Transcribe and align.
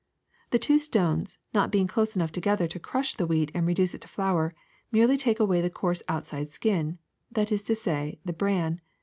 The 0.49 0.57
two 0.57 0.79
stones, 0.79 1.37
not 1.53 1.71
being 1.71 1.85
close 1.85 2.15
enough 2.15 2.31
together 2.31 2.67
to 2.67 2.79
crush 2.79 3.13
the 3.13 3.27
wheat 3.27 3.51
and 3.53 3.67
reduce 3.67 3.93
it 3.93 4.01
to 4.01 4.07
flour, 4.07 4.55
merely 4.91 5.15
take 5.15 5.39
away 5.39 5.61
the 5.61 5.69
coarse 5.69 6.01
outside 6.09 6.51
skin, 6.51 6.97
that 7.31 7.51
is 7.51 7.63
to 7.65 7.75
say 7.75 8.19
the 8.25 8.33
bran. 8.33 8.81